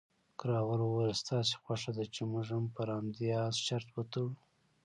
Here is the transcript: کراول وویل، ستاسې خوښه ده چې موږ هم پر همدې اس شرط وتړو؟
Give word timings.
کراول 0.39 0.79
وویل، 0.83 1.13
ستاسې 1.23 1.55
خوښه 1.63 1.91
ده 1.97 2.03
چې 2.13 2.21
موږ 2.31 2.45
هم 2.55 2.65
پر 2.75 2.87
همدې 2.97 3.29
اس 3.45 3.55
شرط 3.67 3.87
وتړو؟ 3.91 4.27